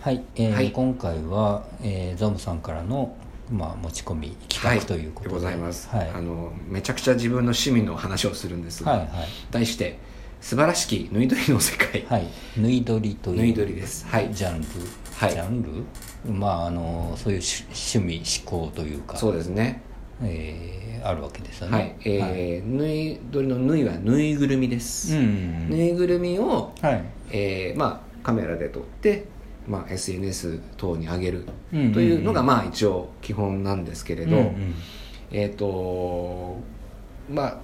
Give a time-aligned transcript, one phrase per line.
[0.00, 0.70] はい、えーはい。
[0.70, 3.16] 今回は、えーザムさんからの、
[3.50, 9.08] まあ、持ち込み企画ということで,、でございます、はい、あのめちゃくちゃ自分の趣味の話をするんですが、はいはい。
[9.50, 9.98] 題して
[10.40, 12.26] 「素晴らしき縫い取りの世界」はい。
[12.56, 14.06] 縫い取りという縫い取りです。
[14.06, 14.32] はい。
[14.32, 14.66] ジャンル、
[15.16, 15.32] はい。
[15.32, 15.62] ジャン
[16.24, 16.32] ル？
[16.32, 17.64] まああのそういうし
[17.98, 19.82] 趣味思考というかそうですね。
[20.22, 21.76] えーあるわけですよね。
[21.76, 25.70] はい、えー縫い取りの縫いは縫いぐるみです、うん。
[25.70, 27.04] 縫いぐるみを、はい。
[27.30, 29.26] えーまあ、カメラで撮って、
[29.68, 34.74] まあ、SNS 等に上げるというのが、まあ一応基本なんですけれど、うんうん。
[35.30, 36.56] えっ、と
[37.30, 37.58] まあ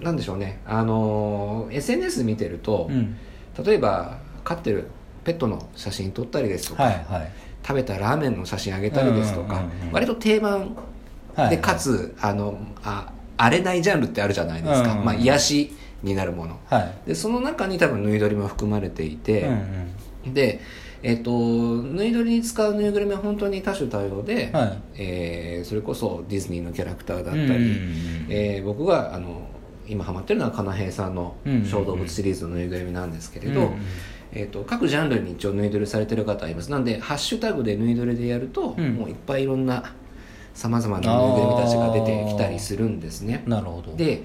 [0.00, 0.60] なんでしょうね。
[0.66, 3.16] あの SNS 見てると、うん。
[3.64, 4.88] 例えば飼ってる
[5.24, 7.32] ペットの写真撮ったりですとか、はいはい。
[7.66, 9.92] 食べたラーメンの写真あげたりですとか、うんうんうんうん。
[9.92, 10.76] 割と定番
[11.34, 15.04] はいでかつあのあ荒れないジャンルってあるじゃないですか、うんうんうん。
[15.06, 16.60] まあ、癒しになるもの。
[16.66, 17.08] はい。
[17.08, 19.88] でその中に多分縫い取りも含まれていて、うん
[20.26, 20.34] うん。
[20.34, 20.60] で、
[21.02, 24.82] えっと縫い取りに使うぬいぐるみは本当に多種多様で、はい。
[24.96, 29.48] えーそれこそディズニーのキャラクターだったり、うんうんうんえー僕があの
[29.88, 31.66] 今ハマってるのはかなへいさんのうんうんうん。
[31.66, 33.72] 小動物シリーズのぬいぐるみなんですけれど、うんうん
[34.32, 36.70] えー、と各ジャンルに一応縫い取りされてる方います。
[36.70, 38.94] なんでハッシュタグで縫い取りでやると、うん。
[38.94, 39.94] もういっぱいいろんな
[40.54, 43.42] さまざまなぬいぐるみたちが出てきたりするんですね。
[43.46, 43.96] なるほど。
[43.96, 44.22] で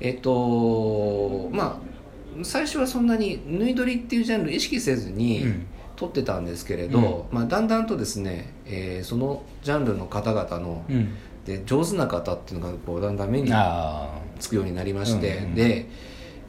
[0.00, 5.66] えっ、とまあ最初はそんなに縫い取りっていうジャンル意識せずにうん
[6.00, 11.14] 撮ってたんですけれど、まあ、だんだんとですね、えーそのジャンルの方々の、うん。
[11.44, 15.86] で上手な方っていうのがこうだんだん目にあつくようになりまして、うんうんで、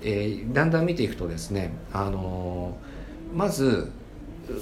[0.03, 3.91] えーだんだん見ていくとですね、あのーまず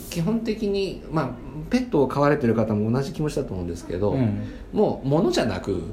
[0.09, 1.29] 基本的に、まあ、
[1.69, 4.43] ペットを飼われてる方も同じ気持ちだと思うんですけど、あうん。
[4.73, 5.83] もう物じゃなく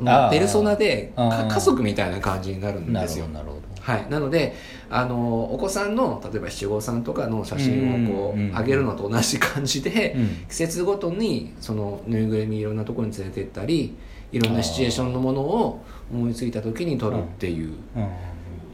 [0.00, 0.30] あー。
[0.30, 3.26] ペルソナで家族みたいな感じになるんですよ。
[3.28, 4.54] なるほどはい、なので、
[4.88, 10.28] あのお子さんの例えば七五三とかの写真をこう、上げるのと同じ感じで、うん。
[10.48, 13.94] 季節ごとにそのぬいぐるみいろんなところに連れて行ったり
[14.32, 18.08] いろんなシチュエーションのものを思いついた時に撮るっていううん。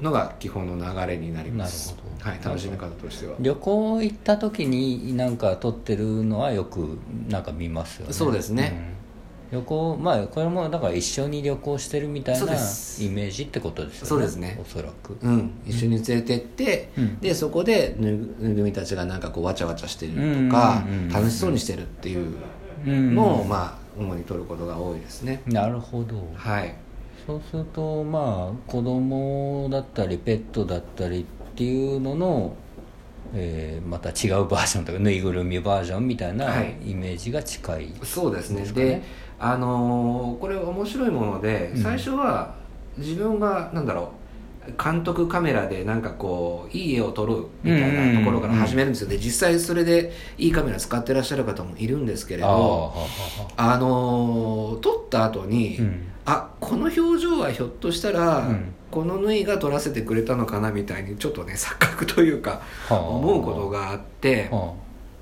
[0.00, 1.96] のが基本の流れになります。
[2.20, 3.34] はい、楽しみ方としては。
[3.40, 8.12] 旅行行った時になんか撮ってるのはよくなんか見ますよね。
[8.12, 8.99] そうですね、うん
[9.50, 12.56] 旅行まあこれもだから一緒に旅行してるみたいそうなイ
[13.08, 14.58] メージってことですよねそうですね。
[14.60, 15.16] おそらく。
[15.20, 17.18] うん、一緒に連れてって、うん。
[17.18, 22.34] でそこでぬいぐるみたちがなんかこうわちゃわちゃしてるとか、うんうんうん楽しそうにしてるっていう
[22.86, 26.16] うんのを、まあ主に撮ることが多いですね、なるほど。
[26.34, 26.74] はい。
[27.26, 31.24] そうするとまあ子供だったりペットだったりっ
[31.54, 32.54] ていうのの、
[33.34, 36.76] えーまた違うバージョンとかぬいぐるみバージョンみたいなはい。
[36.84, 38.60] イメージが近い、そうですね。
[38.60, 38.86] ですかね。
[38.86, 39.02] で
[39.40, 41.82] あのーこれ面白いもので、うん。
[41.82, 42.54] 最初は
[42.98, 44.12] 自分がなんだろ
[44.68, 49.08] う監督カメラでなんかこういい絵を撮るみたいなところから始めるんですよ。
[49.08, 52.92] で実際それでいいカメラ使ってらっしゃる方もいるんですけれどあは
[53.56, 56.06] あのー撮った後に、あうん。
[56.26, 58.74] あこの表情はひょっとしたら、うん。
[58.90, 64.74] この縫いが撮らせてくれたのかなみたいにちょっとね錯覚というかはあ思うことがあっては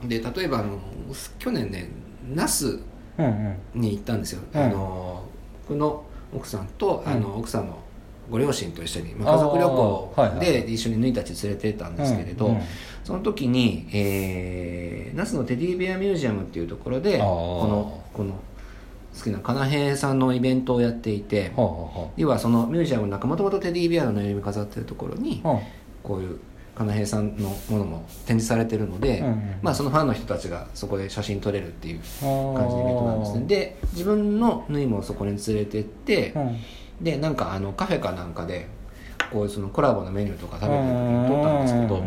[0.04, 0.78] で例えばあの
[1.38, 1.90] 去年ね
[2.34, 2.80] 那須
[3.74, 4.60] に行ったんですよ、うん。
[4.60, 5.24] あの
[5.68, 7.12] 僕の奥さんと、うん。
[7.12, 7.78] あの奥さんの
[8.30, 12.62] ご両親と一緒に、まあ、家族旅行で一緒に縫いたち連れてったんですけれど、うんうん。
[13.04, 18.34] その時に、えー、那須のテディベアミュージアムっていうところでこのこの
[19.16, 25.60] 好きなかなへいさんのイベントをやっていて、はあは要はそのミュージアムの中もともとテディベアのぬいぐるみ飾ってるところにあはあ
[26.02, 26.38] こういう
[26.78, 33.44] かなへいさんのものも展示されてるので、うんうんまあ、そのファンの人たちがそこで写真撮れるっていう感じのイベントなんですね。
[33.46, 36.56] で自分の縫いもそこに連れてって、うん。
[37.00, 38.66] でなんかあのカフェかなんかで
[39.32, 42.02] こうそのコラボのメニューとか食べてる時に撮ったんですけど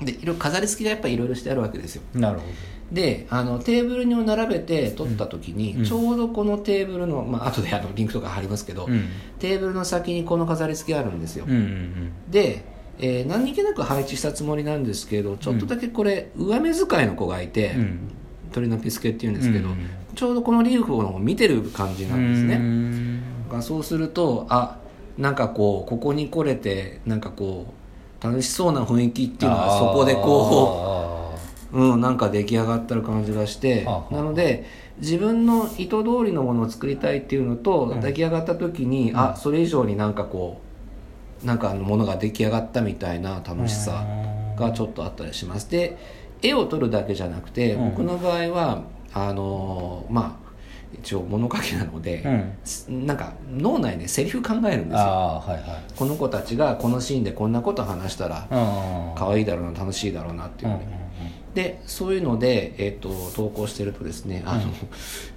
[0.00, 2.02] でいろいろ飾り付きがやっぱりいろいろしてあるわけですよ。
[2.14, 2.46] なるほ
[2.92, 9.08] であのテーブルに並べて撮った時に、うんちょうどこのテーブルの、まあ後であのリンクとか貼りますけど、どうん。
[9.38, 12.12] テーブルの先にこの飾り付きあるんですよ、うんうん。
[12.30, 12.64] で、
[12.98, 17.80] えー何気なく配置したつもりなんですけどちょっとだけこれ上目遣いの子がいて、うん。
[17.80, 17.98] うん
[18.52, 19.90] 鳥のピスケっていうんですけど、うん。
[20.14, 24.78] ちょうどこのリーフを見てる感じなんですうねんがそうするとあ
[25.18, 27.74] なんかこうここに来れてなんかこ
[28.20, 31.34] う楽しそうな雰囲気っていうのがそこでこ
[31.72, 34.64] う うんなんか出来上がってる感じがしてはあなので
[35.00, 38.00] 自分の意図通りのものを作りたいっていうのと、うん。
[38.00, 40.65] 出来上がった時に、うんあそれ以上になんかこう
[41.46, 44.04] なんかあのものが出来上がったみたいな楽しさ
[44.58, 45.70] がちょっとあったりします。
[45.70, 45.96] で
[46.42, 47.90] 絵を撮るだけじゃなくて、うん。
[47.90, 48.82] 僕の場合は
[49.14, 50.46] あのーまあ
[50.92, 52.22] 一応物書きなので、
[52.88, 54.98] なんか脳内でセリフ考えるんですよ。
[54.98, 55.62] はいはい。
[55.96, 60.80] この子たちがこのシーンでこんなこと話したらあ可愛いだろうな楽しいだろうなっていうの
[61.56, 64.62] で、でそういうので、えー、と投稿してるとですねあの、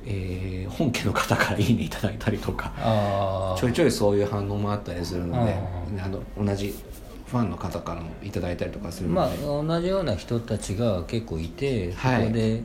[0.05, 6.75] えー本家の方から「いいね」いただいたりとかちょいちょいそういう反応もあったりするのでああの同じ
[7.25, 12.27] ファンの方からもいただいたりとかするので、まあ同じような人たちが結構いてそはい。
[12.27, 12.63] こで、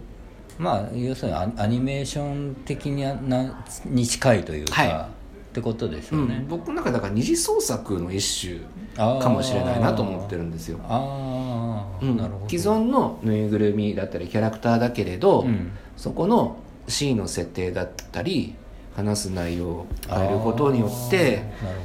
[0.58, 5.24] まあ要するにアアニメーション的になに近いというか、はい。
[5.54, 8.58] ってことですよね、うん、僕の中でだから二次創作の一
[8.96, 10.98] 種かもしれないなと思ってるんですよ、あ
[12.48, 15.70] 既存のぬいぐるみだったりキャラクターだけれど、うん。
[15.96, 16.56] そこの
[16.88, 18.56] シーンの設定だったり
[18.96, 21.44] 話す内容を変えることによって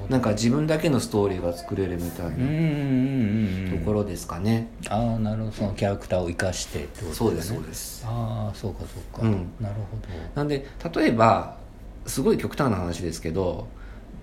[0.10, 5.52] なんか自分だけのストーリーが作れるみたいなところですかね、ああなるほど。
[5.52, 7.14] そのキャラクターを生かしてってことですね。
[7.14, 8.06] そうですそうです。
[8.08, 8.86] ああそうかそ
[9.18, 9.52] うか、うん。
[9.60, 9.98] なるほ
[10.36, 11.58] なんで例えば
[12.06, 13.68] すごい極端な話ですけど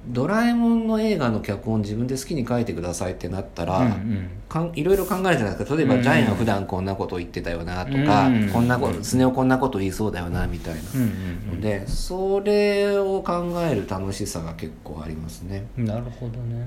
[0.08, 4.28] ドラえもんの映画の脚本自分で好きに書いてくださいってなったら、どうんうん。
[4.48, 5.76] かんいろいろ考えるじゃないですか？
[5.76, 6.02] 例えば、うん。
[6.02, 8.48] ジャイアンは普段こんなこと言ってたよなとか、うん。
[8.50, 10.80] こんなことスネ夫こんなこと言いそうだよなみたいな。
[10.94, 15.66] うんうんので、それを考える楽しさが結構ありますね。
[15.78, 16.66] うんなるほどね、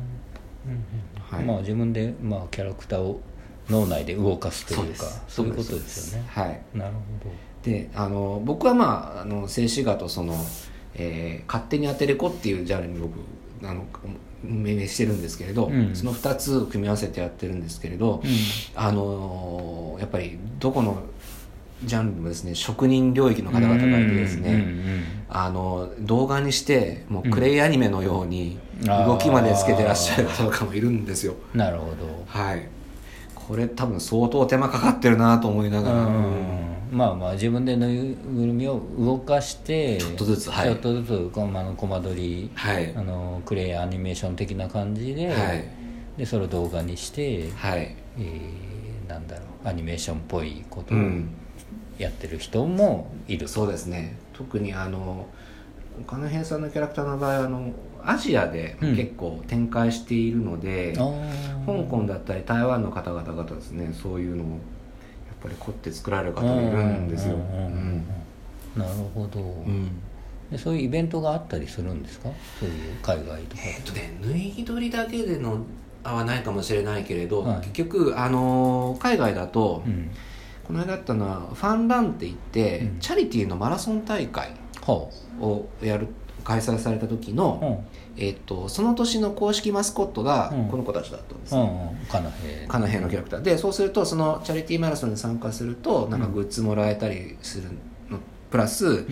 [0.66, 1.38] うんうん。
[1.38, 1.46] はい。
[1.46, 3.22] まあ自分で、まあ、キャラクターを
[3.70, 6.28] 脳内で動かすというかそういうことですよね。
[6.30, 6.62] はい。
[6.74, 7.00] なるほ
[7.62, 10.34] であの僕はまああの静止画とその、
[10.96, 13.20] えー勝手に当てれこっていうジャンルに僕
[13.64, 13.86] あの
[14.44, 15.96] 命名してるんですけれど、うん。
[15.96, 18.24] その2つを組み合わせてやってるんですけれど、ど、
[18.76, 21.04] あのやっぱりどこの
[21.84, 31.36] ジャンルでもですね職人領域の方々がいてですね、うんうんあの動画にしてもうクレイアニメのように動きまでつけてらっしゃる方とかもいるんですよ。
[31.54, 32.24] うんなるほど。
[32.26, 32.68] はい。
[33.36, 40.70] これ多分相当手間かかってるなと思いながら、うんまあまあ自分でぬいぐるみを動かしてちょっとずつはい。
[40.70, 42.94] ちょっとずつこのあのコマ撮りはい。
[42.96, 45.64] あのクレイアニメーション的な感じで,、はい。
[46.18, 47.96] でそれを動画にして、はい。
[48.18, 51.30] えーなんだろうアニメーションっぽいことをうん。
[51.98, 54.18] やってる人もいる、そうですね。
[54.34, 55.26] 特にあの
[56.08, 58.96] 金平さんのキャラクターの場合はあのアジアでうん。
[58.96, 61.84] 結構展開しているので、あー。
[61.84, 64.48] 香港だったり台湾の方々がですねそういうのを
[65.42, 67.38] ぱり凝って作られる方がいるんですよ、
[68.76, 69.90] なるほど、うん。
[70.52, 72.30] でそういうイベントがあったりするんですか？
[72.60, 73.64] そういう海外とか。
[73.64, 75.66] でえっとね縫い撮りだけでの
[76.04, 77.62] あはないかもしれないけれど、はい。
[77.62, 80.10] 結局あの海外だと、うん。
[80.66, 83.00] この間あったのはファンランって言って、うん。
[83.00, 85.12] チャリティーのマラソン大会ほ
[85.42, 86.08] をやる
[86.44, 87.86] 開催された時うの、
[88.18, 88.24] うん。
[88.24, 90.68] えっとその年の公式マスコットがうん。
[90.70, 91.56] この子たちだったんです。
[91.56, 92.06] よ、うんうん。
[92.06, 93.42] かなへカナヘイのキャラクター。
[93.42, 97.70] でそうするとそのチャリティーマラソンに参加するとなんかグッズもらえたりする
[98.10, 98.20] の。
[98.52, 99.08] プラス、うん。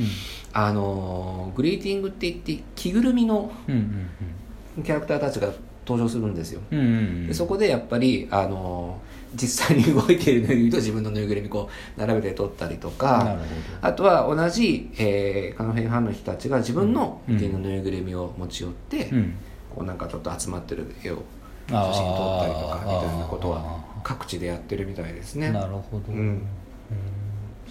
[0.54, 5.50] あのグリーティングって言って着ぐるみのキャラクターたちが
[5.88, 7.28] 登場するんですよ、うんうんうん。
[7.28, 9.00] でそこでやっぱりあの
[9.36, 13.38] 実際に動いているぬいぐるみと自分のぬいぐるみこう並べて撮ったりとなか
[13.82, 17.40] あとは同じ、えー、カナヘイファンの人たちが自分のうん。
[17.40, 19.34] 家のぬいぐるみを持ち寄って、どうん。
[19.76, 21.24] こうなんかちょっと集まってる絵を
[21.68, 25.52] 写真撮ったりとかみたいなことはあ各地でやってるみたいですね。
[25.52, 26.18] なるほど、うん。
[26.20, 26.42] うん。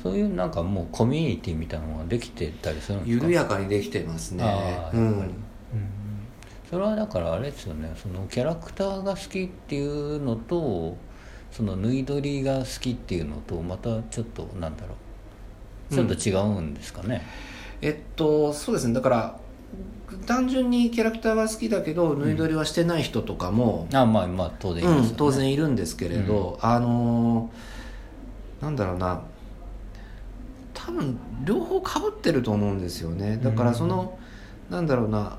[0.03, 3.25] そういうなんかもうコミュニティみたいなのができてたりするんですか？
[3.25, 4.45] 緩やかにできてますね。
[4.93, 5.35] うん
[6.71, 7.93] それはだからあれですよね。
[7.97, 10.97] そのキャラクターが好きっていうのと
[11.51, 14.95] その縫い撮りが好きっていうのとまたちょっとなんだろ
[15.91, 15.95] う。
[15.95, 17.25] ちょっと違うんですかね、
[17.81, 18.95] えっとそうですね。
[18.95, 19.39] だから
[20.27, 29.23] 単純にキャラクターは好きだけど縫い撮りはしてない人とかも、あまあまあ当然いますよね、うん、当然いるんですけれど、あのーなんだろうな。
[30.75, 33.39] 多分両方かぶってると思うんですよね。
[33.43, 34.19] だからその、
[34.71, 35.39] なんだろうな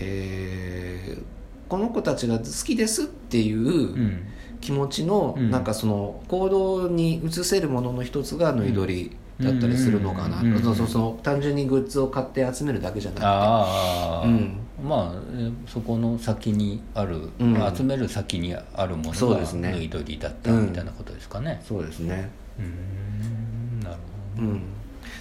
[0.00, 1.22] えー。
[1.68, 4.26] この子たちが好きですっていううん。
[4.60, 5.50] 気持ちの、うん。
[5.50, 13.26] なんかその行動に移せるものの一つが縫い撮りだったりするのかな、うんうんそうそうそう単純にグッズを買って集めるだけじゃなくて。
[13.26, 14.58] ああ、うん。
[14.82, 17.76] まあえそこの先にある、うん。
[17.76, 19.72] 集める先にあるものがそうですね。
[19.72, 21.62] 縫い撮りだったみたいなことですかね。
[21.64, 22.30] そうですね。
[22.58, 23.96] うーんなる
[24.36, 24.48] ほど。
[24.48, 24.62] ねうん、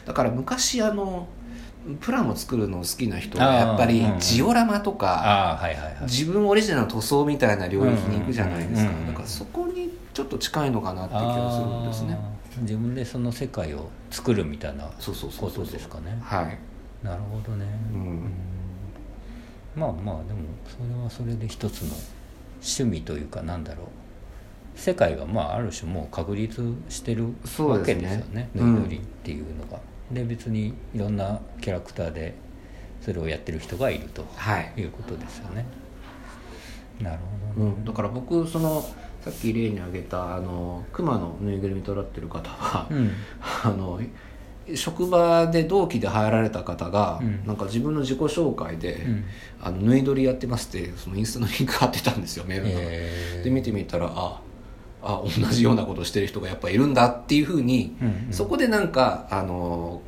[0.05, 1.27] だから昔あの
[2.01, 5.59] プラモ作るの好きな人はやっぱりジオラマとか
[6.01, 8.91] 自分オリジナルの塗装みたいな領域に行くじゃないですか。
[9.07, 12.17] だからそこにちょっと近いのかなって気がするんですね。
[12.61, 16.57] 自分でその世界を作るみたいなそうそうそこうそうとですかねはい。
[17.05, 17.65] なるほどね。
[17.93, 18.31] うん。
[19.75, 21.95] まあまあでもそれはそれで一つの
[22.61, 23.87] 趣味というかなんだろう
[24.77, 27.25] 世界がまあある種もう確立してる
[27.59, 28.49] わけですよね。
[28.55, 28.75] うん。
[28.75, 29.79] 縫い撮りっていうのが、
[30.11, 32.35] で別にいろんなキャラクターで
[33.01, 34.73] それをやってる人がいるとはい。
[34.77, 35.65] いうことですよね。
[37.01, 37.19] なる
[37.55, 38.81] ほどね、うん、だから僕その
[39.21, 43.11] さっき例に挙げたあの熊のぬいぐるみとらってる方は、うん。
[43.63, 43.99] あの
[44.75, 47.45] 職場で同期で入られた方が、うん。
[47.45, 49.23] なんか自分の自己紹介で、うん。
[49.61, 53.43] あの縫い撮りやってますってそのインスタのリンク貼ってたんですよメールえー。
[53.43, 54.41] で見てみたらあ
[55.01, 58.33] あ同じようなことしてる人がやっぱいるんだっていうふうに、うんうん。
[58.33, 60.01] そこでなんかあの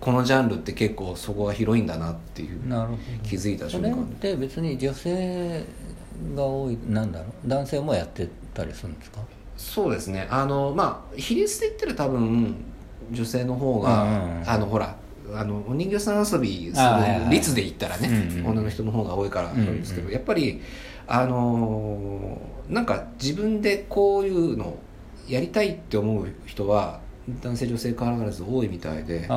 [0.00, 5.64] このジャンルって結構そこが広いんだなっていうなるほど気づいたそれっ瞬間て別に女性
[6.34, 7.48] が多いなんだろう？
[7.48, 9.20] 男性もやってたりするんですか？
[9.56, 10.26] そうですね。
[10.28, 12.56] あのまあ比率で言ったら多分
[13.12, 14.96] 女性の方が、うんうんあのほら
[15.34, 20.14] あのお人形さん遊びする率で言ったらね、うんうん女の人の方が多いからなんですけど、うんうん。
[20.14, 20.60] やっぱり
[21.06, 24.78] あのーなんか自分でこういうの
[25.28, 27.00] やりたいって思う人は
[27.42, 29.28] 男性女性変わらず多いみたいで。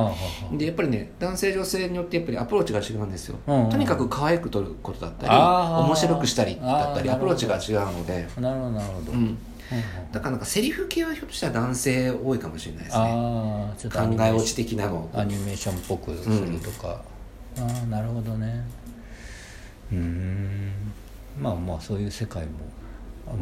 [0.52, 3.70] でやっぱりね男性女性によってやっぱりアプローチが違うんですよ、うんうん。
[3.70, 9.38] とにかく可愛く撮ることだったり面白くしたりだったりアプローチが違うので、なるほどなるほど、うん、うんうん。
[10.12, 13.90] だからなんかセリフ系はひょっとしたら男性多いかもしれないですね。
[13.90, 15.10] 考え落ち的なの。
[15.14, 17.02] アニメーションっぽくするとか、
[17.58, 18.64] ああなるほどね。
[19.92, 20.72] うーん
[21.38, 22.50] まあまあそういう世界も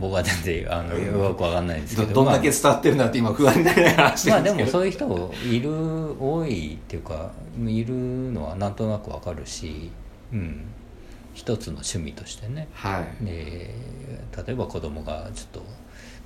[0.00, 5.70] 僕は全然あのよくわかんないんですけどどどんだけま伝わってるんだって今不安になりながらしてあ、まあでもそういう人いる
[6.18, 9.90] 多いっていうかいるのはなんとなくわかるし、
[10.32, 10.64] うん、
[11.34, 12.68] 一つの趣味としてね。
[12.72, 13.24] はい。
[13.24, 13.74] で
[14.46, 15.62] 例えば子供がちょっと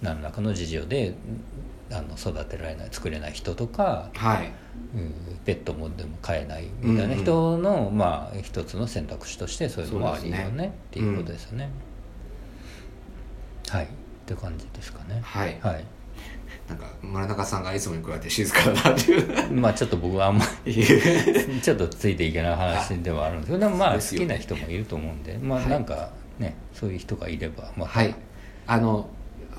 [0.02, 1.14] 何らかの事情で
[1.90, 4.52] あの育てられない作れない人とか、はい。
[4.94, 5.12] うん、
[5.44, 10.66] ペットもでも飼えないみたいな人の、まあ一つの選択肢としてそういうのもありよねね。
[10.68, 11.70] っていうことですよね、
[13.68, 13.84] はい。
[13.84, 13.88] っ
[14.26, 15.20] て感じですかね。
[15.22, 15.58] はい。
[15.60, 15.84] はい。
[16.68, 19.52] なんか村中さんがいつもに比べて静かだなっていう。
[19.58, 20.74] まあちょっと僕はあんまり
[21.62, 25.68] ちょっとついていけない話ではあるんですけどでもまあ好きな人もいると思うんでまあはい。
[25.70, 27.92] なんかねそういう人がいればまた。
[27.92, 28.14] はい。
[28.66, 29.08] あの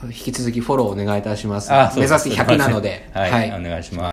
[0.07, 1.71] 引き続きフォローお願いいたします。
[1.97, 3.09] 目指す100なので。
[3.13, 3.59] はい、はい。
[3.59, 4.07] お願いします